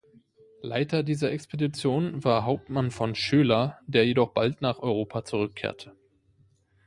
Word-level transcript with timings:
Leiter 0.63 1.03
dieser 1.03 1.31
Expedition 1.31 2.23
war 2.23 2.43
Hauptmann 2.43 2.89
von 2.89 3.13
Schoeler, 3.13 3.77
der 3.85 4.03
jedoch 4.03 4.31
bald 4.33 4.59
nach 4.59 4.79
Europa 4.79 5.23
zurückkehrte. 5.25 5.95